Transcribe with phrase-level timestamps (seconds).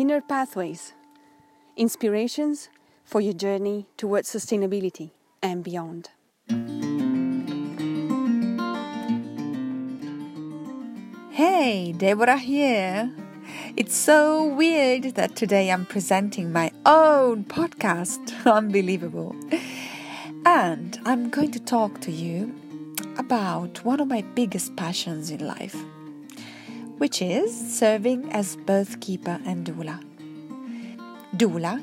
[0.00, 0.94] inner pathways,
[1.76, 2.70] inspirations
[3.04, 5.10] for your journey towards sustainability
[5.42, 6.08] and beyond.
[11.32, 13.12] Hey, Deborah here.
[13.76, 18.46] It's so weird that today I'm presenting my own podcast.
[18.50, 19.36] Unbelievable.
[20.46, 22.54] And I'm going to talk to you
[23.18, 25.76] about one of my biggest passions in life,
[27.00, 29.98] which is serving as birth keeper and doula.
[31.34, 31.82] Doula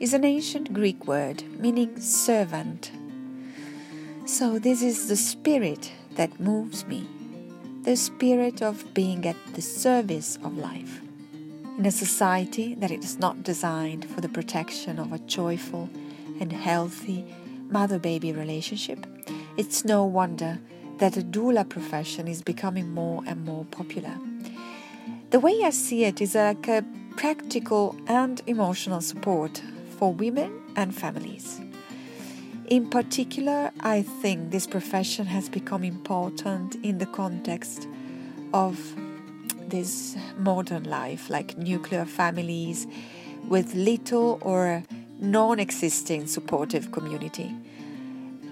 [0.00, 2.92] is an ancient Greek word meaning servant.
[4.26, 7.08] So, this is the spirit that moves me,
[7.84, 11.00] the spirit of being at the service of life.
[11.78, 15.88] In a society that is not designed for the protection of a joyful
[16.38, 17.24] and healthy
[17.70, 19.06] mother baby relationship,
[19.56, 20.58] it's no wonder
[20.98, 24.18] that the doula profession is becoming more and more popular.
[25.30, 26.84] The way I see it is like a
[27.16, 29.62] practical and emotional support
[29.96, 31.60] for women and families.
[32.66, 37.86] In particular, I think this profession has become important in the context
[38.52, 38.76] of
[39.68, 42.88] this modern life, like nuclear families
[43.46, 44.82] with little or
[45.20, 47.54] non existing supportive community.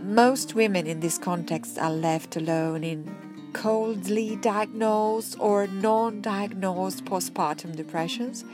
[0.00, 7.74] Most women in this context are left alone in coldly diagnosed or non diagnosed postpartum
[7.76, 8.44] depressions,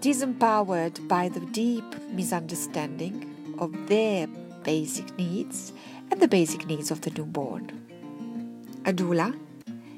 [0.00, 4.26] disempowered by the deep misunderstanding of their
[4.62, 5.72] basic needs
[6.10, 7.70] and the basic needs of the newborn.
[8.86, 9.38] A doula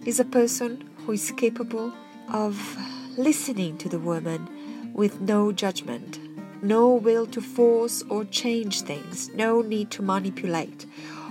[0.05, 1.93] is a person who is capable
[2.33, 2.77] of
[3.17, 4.49] listening to the woman
[4.95, 6.19] with no judgment,
[6.63, 10.87] no will to force or change things, no need to manipulate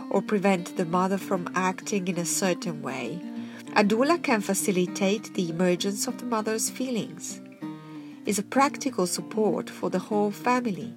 [0.09, 3.19] or prevent the mother from acting in a certain way.
[3.75, 7.41] A doula can facilitate the emergence of the mother's feelings,
[8.25, 10.93] is a practical support for the whole family,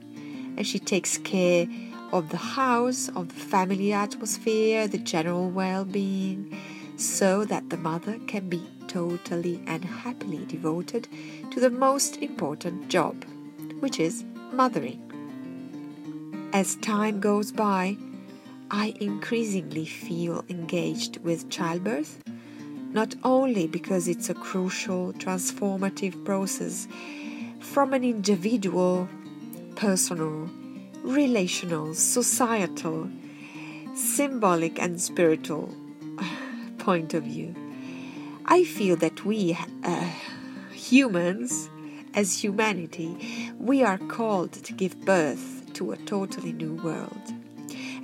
[0.56, 1.66] and she takes care
[2.12, 6.58] of the house, of the family atmosphere, the general well being,
[6.96, 11.06] so that the mother can be totally and happily devoted
[11.50, 13.24] to the most important job,
[13.80, 15.02] which is mothering.
[16.52, 17.98] As time goes by,
[18.70, 22.22] I increasingly feel engaged with childbirth,
[22.92, 26.86] not only because it's a crucial transformative process
[27.60, 29.08] from an individual,
[29.74, 30.50] personal,
[31.02, 33.08] relational, societal,
[33.94, 35.74] symbolic, and spiritual
[36.78, 37.54] point of view.
[38.44, 40.10] I feel that we, uh,
[40.72, 41.70] humans,
[42.12, 47.37] as humanity, we are called to give birth to a totally new world.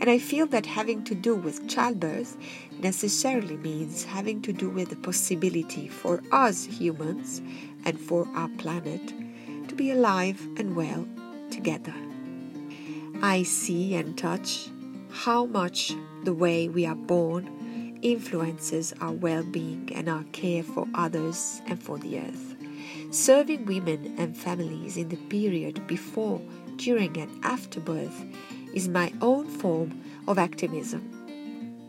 [0.05, 2.37] And I feel that having to do with childbirth
[2.79, 7.41] necessarily means having to do with the possibility for us humans
[7.87, 9.01] and for our planet
[9.67, 11.09] to be alive and well
[11.51, 11.95] together.
[13.23, 14.69] I see and touch
[15.11, 15.95] how much
[16.25, 21.83] the way we are born influences our well being and our care for others and
[21.83, 22.55] for the earth.
[23.11, 26.43] Serving women and families in the period before,
[26.77, 28.23] during, and after birth
[28.75, 31.11] is my own form of activism.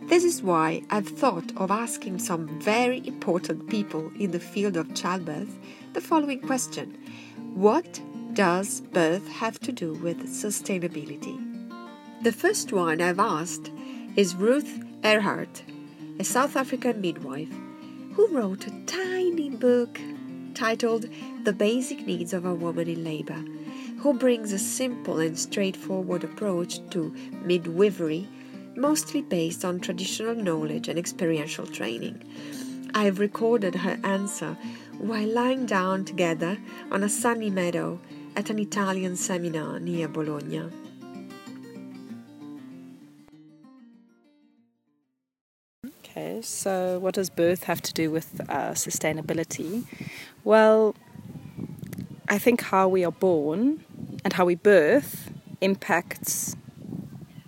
[0.08, 4.94] This is why I've thought of asking some very important people in the field of
[4.94, 5.58] childbirth
[5.94, 6.96] the following question
[7.56, 8.00] What
[8.34, 11.42] does birth have to do with sustainability?
[12.22, 13.72] The first one I've asked
[14.16, 15.64] is Ruth Ehrhardt,
[16.20, 17.54] a South African midwife,
[18.14, 20.00] who wrote a tiny book
[20.54, 21.08] titled
[21.44, 23.44] The Basic Needs of a Woman in Labor,
[24.06, 27.12] who brings a simple and straightforward approach to
[27.42, 28.30] midwifery,
[28.76, 32.24] mostly based on traditional knowledge and experiential training.
[32.94, 34.56] I've recorded her answer
[35.00, 36.56] while lying down together
[36.92, 38.00] on a sunny meadow
[38.36, 40.70] at an Italian seminar near Bologna.
[46.04, 49.84] Okay, so what does birth have to do with uh, sustainability?
[50.44, 50.96] Well,
[52.30, 53.85] I think how we are born
[54.26, 55.32] and how we birth
[55.62, 56.56] impacts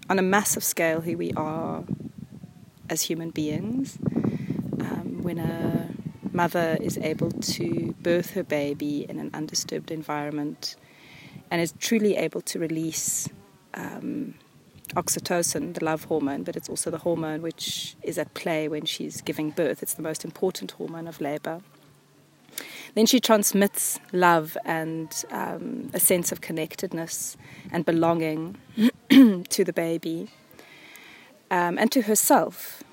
[0.10, 1.84] on a massive scale who we are
[2.90, 3.98] as human beings.
[4.80, 5.90] Um, when a
[6.32, 10.76] mother is able to birth her baby in an undisturbed environment
[11.50, 13.28] and is truly able to release
[13.74, 14.36] um,
[14.96, 19.22] oxytocin, the love hormone, but it's also the hormone which is at play when she's
[19.22, 19.82] giving birth.
[19.82, 21.62] It's the most important hormone of labor.
[22.96, 27.38] Then she transmits love and um, a sense of connectedness
[27.72, 28.58] and belonging
[29.10, 30.30] to the baby
[31.52, 32.84] um, and to herself.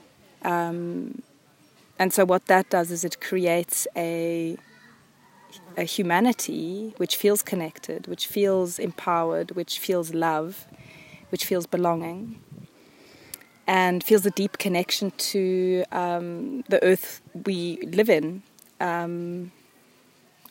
[0.42, 1.22] Um,
[1.98, 4.56] and so, what that does is it creates a
[5.76, 10.66] a humanity which feels connected, which feels empowered, which feels love,
[11.30, 12.40] which feels belonging,
[13.66, 18.42] and feels a deep connection to um, the earth we live in.
[18.80, 19.52] Um,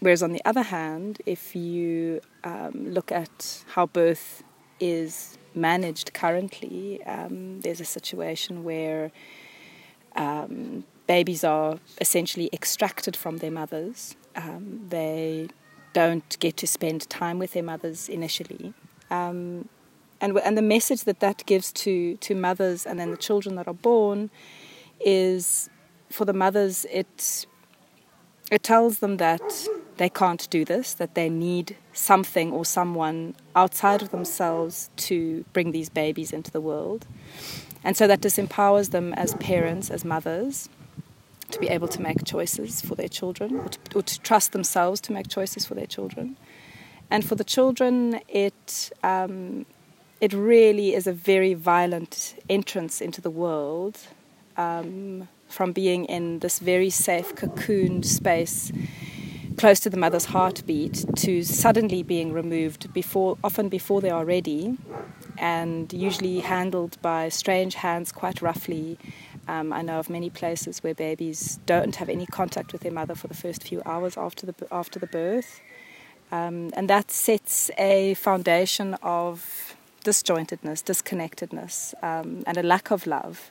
[0.03, 4.43] whereas, on the other hand, if you um, look at how birth
[4.79, 9.11] is managed currently, um, there's a situation where
[10.15, 14.15] um, babies are essentially extracted from their mothers.
[14.35, 15.47] Um, they
[15.93, 18.73] don't get to spend time with their mothers initially.
[19.09, 19.69] Um,
[20.19, 23.67] and, and the message that that gives to, to mothers and then the children that
[23.67, 24.31] are born
[24.99, 25.69] is
[26.09, 27.45] for the mothers, it,
[28.51, 29.67] it tells them that
[29.97, 35.71] they can't do this, that they need something or someone outside of themselves to bring
[35.71, 37.05] these babies into the world.
[37.83, 40.69] And so that disempowers them as parents, as mothers,
[41.51, 44.99] to be able to make choices for their children or to, or to trust themselves
[45.01, 46.37] to make choices for their children.
[47.11, 49.65] And for the children, it, um,
[50.19, 53.99] it really is a very violent entrance into the world
[54.57, 58.71] um, from being in this very safe, cocooned space
[59.63, 64.77] close to the mother's heartbeat to suddenly being removed before, often before they are ready,
[65.37, 68.99] and usually handled by strange hands quite roughly.
[69.47, 73.15] Um, I know of many places where babies don't have any contact with their mother
[73.15, 75.61] for the first few hours after the after the birth,
[76.29, 83.49] um, and that sets a foundation of disjointedness, disconnectedness, um, and a lack of love.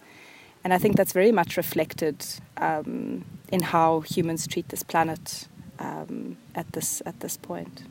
[0.62, 2.22] And I think that's very much reflected
[2.58, 7.84] um, in how humans treat this planet um, at this at this point.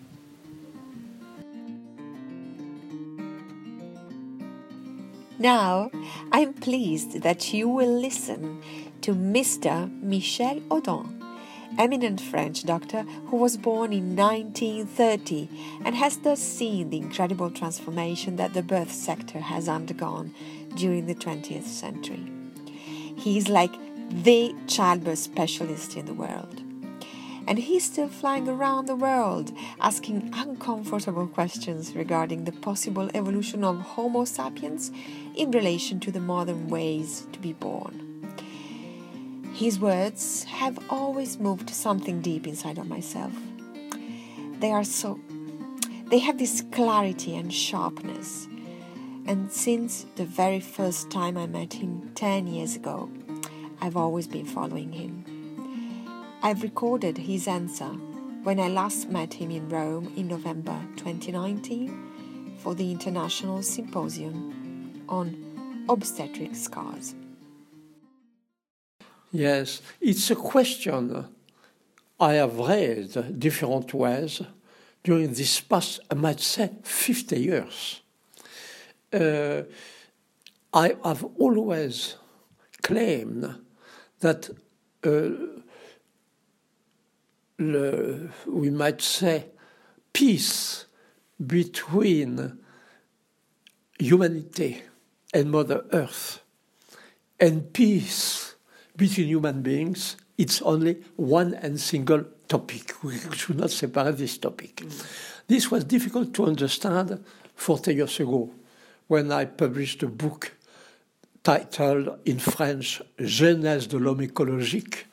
[5.41, 5.89] Now,
[6.31, 8.61] I'm pleased that you will listen
[9.01, 9.89] to Mr.
[10.03, 11.19] Michel Odent,
[11.79, 15.49] eminent French doctor who was born in 1930
[15.83, 20.31] and has thus seen the incredible transformation that the birth sector has undergone
[20.75, 22.31] during the 20th century.
[23.17, 23.73] He is like
[24.23, 26.60] the childbirth specialist in the world
[27.51, 29.51] and he's still flying around the world
[29.81, 34.89] asking uncomfortable questions regarding the possible evolution of Homo sapiens
[35.35, 38.23] in relation to the modern ways to be born.
[39.53, 43.33] His words have always moved something deep inside of myself.
[44.61, 45.19] They are so
[46.05, 48.47] they have this clarity and sharpness.
[49.25, 53.11] And since the very first time I met him 10 years ago,
[53.81, 55.30] I've always been following him.
[56.43, 57.89] I've recorded his answer
[58.41, 65.85] when I last met him in Rome in November 2019 for the International Symposium on
[65.87, 67.13] Obstetric Scars.
[69.31, 71.27] Yes, it's a question
[72.19, 74.41] I have raised different ways
[75.03, 78.01] during this past, I might say, 50 years.
[79.13, 79.61] Uh,
[80.73, 82.15] I have always
[82.81, 83.55] claimed
[84.21, 84.49] that
[85.03, 85.29] uh,
[87.61, 89.45] le, we might say,
[90.11, 90.85] peace
[91.45, 92.57] between
[93.97, 94.81] humanity
[95.33, 96.41] and Mother Earth
[97.39, 98.55] and peace
[98.95, 103.03] between human beings, it's only one and single topic.
[103.03, 104.83] We should not separate this topic.
[105.47, 107.23] This was difficult to understand
[107.55, 108.51] 40 years ago
[109.07, 110.51] when I published a book
[111.43, 115.05] titled in French Genèse de l'homme écologique,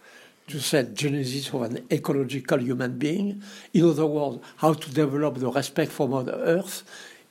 [0.48, 3.42] to set genesis of an ecological human being.
[3.72, 6.84] In other words, how to develop the respect for Mother Earth.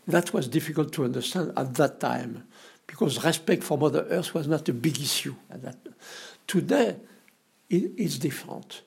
[0.08, 2.48] That was difficult to understand at that time
[2.86, 5.36] because respect for Mother Earth was not a big issue.
[6.48, 6.96] Today,
[7.70, 8.84] it's different.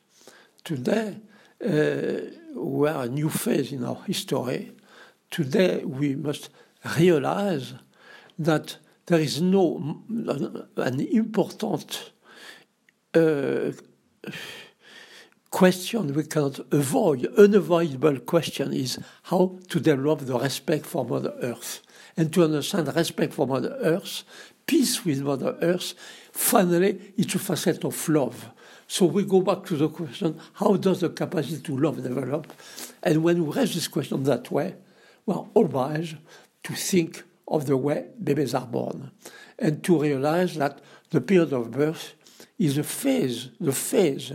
[0.65, 1.17] Today,
[1.63, 4.73] uh, we are a new phase in our history.
[5.31, 6.49] Today, we must
[6.99, 7.75] realize
[8.39, 10.03] that there is no
[10.77, 12.13] an important
[13.15, 13.73] uh,
[15.51, 21.83] question we cannot avoid, unavoidable question is how to develop the respect for Mother Earth.
[22.17, 24.25] And to understand respect for Mother Earth,
[24.67, 25.95] peace with Mother Earth,
[26.33, 28.51] finally, it's a facet of love.
[28.87, 32.53] So we go back to the question how does the capacity to love develop?
[33.03, 34.75] And when we raise this question that way,
[35.27, 36.17] we're obliged
[36.65, 39.11] to think of the way babies are born
[39.59, 42.15] and to realize that the period of birth
[42.61, 44.33] is a phase, the phase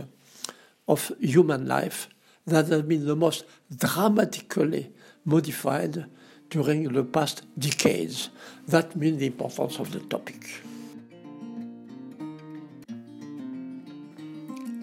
[0.88, 2.08] of human life
[2.44, 4.92] that has been the most dramatically
[5.24, 6.06] modified
[6.50, 8.30] during the past decades.
[8.66, 10.60] That means the importance of the topic.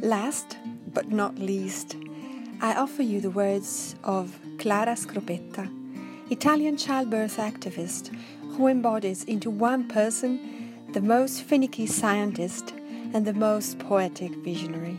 [0.01, 0.57] Last
[0.93, 1.97] but not least,
[2.61, 5.69] I offer you the words of Clara Scropetta,
[6.31, 8.15] Italian childbirth activist
[8.55, 10.39] who embodies into one person
[10.93, 12.73] the most finicky scientist
[13.13, 14.97] and the most poetic visionary.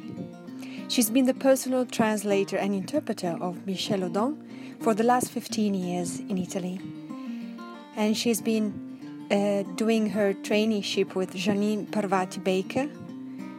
[0.88, 4.38] She's been the personal translator and interpreter of Michel Odent
[4.80, 6.80] for the last 15 years in Italy.
[7.97, 12.88] And she's been uh, doing her traineeship with Jeannine Parvati Baker.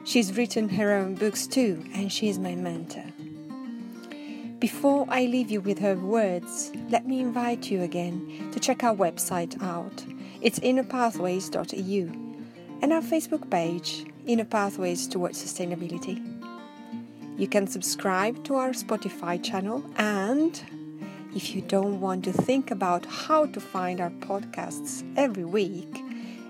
[0.04, 3.06] She's written her own books too, and she's my mentor.
[4.60, 8.96] Before I leave you with her words, let me invite you again to check our
[8.96, 10.06] website out.
[10.42, 12.26] It's innerpathways.eu
[12.82, 16.20] and our Facebook page, Inner Pathways Towards Sustainability.
[17.38, 20.60] You can subscribe to our Spotify channel, and
[21.36, 26.02] if you don't want to think about how to find our podcasts every week,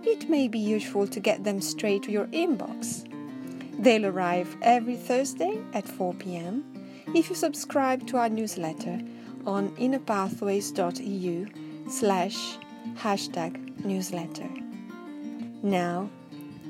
[0.03, 3.03] it may be useful to get them straight to your inbox.
[3.77, 6.63] They'll arrive every Thursday at 4 pm
[7.13, 9.01] if you subscribe to our newsletter
[9.45, 11.45] on innerpathways.eu
[11.89, 12.57] slash
[12.95, 14.49] hashtag newsletter.
[15.61, 16.09] Now,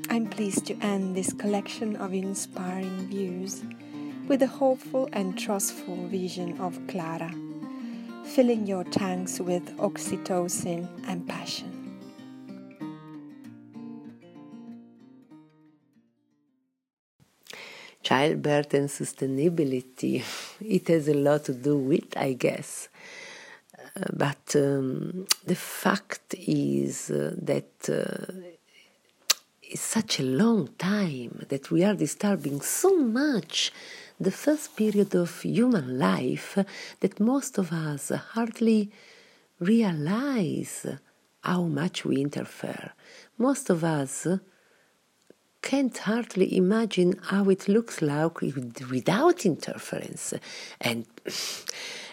[0.08, 3.62] I'm pleased to end this collection of inspiring views
[4.28, 7.32] with a hopeful and trustful vision of Clara,
[8.24, 11.72] filling your tanks with oxytocin and passion.
[18.02, 20.22] Childbirth and sustainability,
[20.60, 22.88] it has a lot to do with, I guess.
[23.96, 28.55] Uh, but um, the fact is uh, that uh,
[29.76, 33.70] it's such a long time that we are disturbing so much
[34.18, 36.56] the first period of human life
[37.00, 38.90] that most of us hardly
[39.60, 40.86] realize
[41.42, 42.94] how much we interfere.
[43.36, 44.26] Most of us
[45.60, 48.40] can't hardly imagine how it looks like
[48.90, 50.32] without interference.
[50.80, 51.04] And,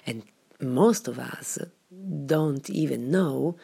[0.05, 0.23] and
[0.59, 1.59] most of us
[2.25, 3.55] don't even know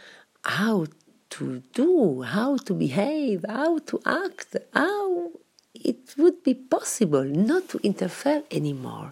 [0.45, 0.85] how
[1.29, 5.31] to do, how to behave, how to act, how
[5.73, 9.11] it would be possible not to interfere anymore.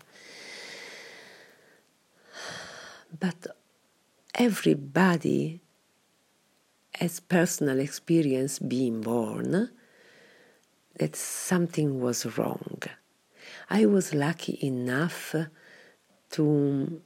[3.19, 3.47] But
[4.35, 5.61] everybody
[6.95, 9.69] has personal experience being born
[10.97, 12.81] that something was wrong.
[13.69, 15.35] I was lucky enough
[16.31, 17.01] to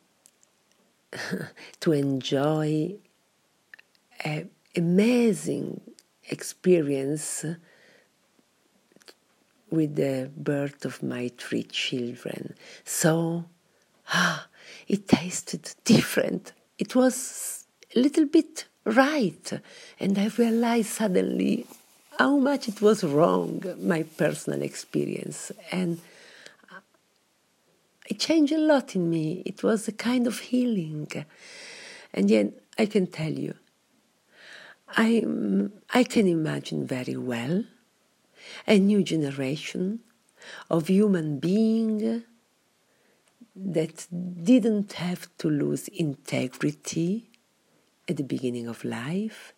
[1.81, 2.95] to enjoy
[4.23, 5.81] an amazing
[6.29, 7.45] experience
[9.69, 12.53] with the birth of my three children.
[12.83, 13.45] So,
[14.09, 14.47] ah,
[14.87, 16.51] it tasted different.
[16.77, 19.61] It was a little bit right.
[19.99, 21.65] And I realized suddenly
[22.19, 25.51] how much it was wrong, my personal experience.
[25.71, 25.99] And
[28.09, 29.41] it changed a lot in me.
[29.45, 31.07] It was a kind of healing.
[32.13, 32.47] And yet,
[32.77, 33.53] I can tell you,
[34.95, 35.23] I,
[35.93, 37.63] I can imagine very well
[38.67, 39.99] a new generation
[40.69, 42.23] of human being
[43.55, 44.07] that
[44.43, 47.29] didn't have to lose integrity
[48.07, 49.53] at the beginning of life.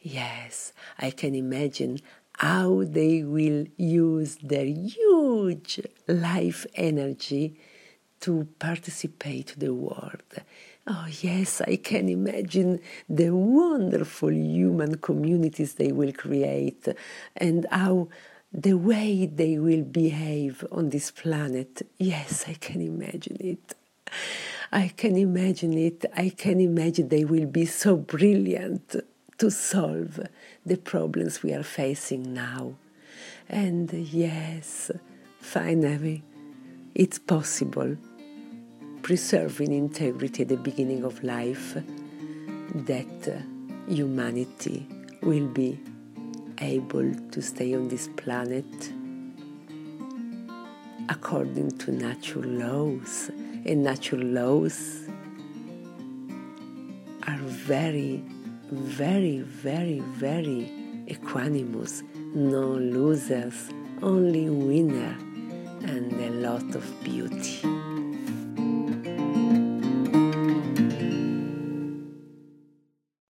[0.00, 1.98] Yes, I can imagine
[2.38, 7.58] how they will use their huge life energy
[8.20, 10.22] to participate to the world.
[10.86, 16.86] Oh, yes, I can imagine the wonderful human communities they will create
[17.36, 18.08] and how
[18.52, 21.80] the way they will behave on this planet.
[21.98, 23.74] Yes, I can imagine it.
[24.72, 26.04] I can imagine it.
[26.14, 28.94] I can imagine they will be so brilliant
[29.38, 30.20] to solve
[30.66, 32.74] the problems we are facing now.
[33.48, 34.90] And yes,
[35.40, 36.22] finally,
[36.94, 37.96] it's possible,
[39.04, 41.74] preserving integrity at the beginning of life,
[42.74, 43.44] that
[43.86, 44.88] humanity
[45.20, 45.78] will be
[46.62, 48.64] able to stay on this planet
[51.10, 53.30] according to natural laws.
[53.66, 55.06] And natural laws
[57.26, 58.24] are very,
[58.70, 60.72] very, very, very
[61.08, 62.02] equanimous.
[62.34, 63.68] No losers,
[64.00, 65.14] only winner,
[65.82, 67.83] and a lot of beauty.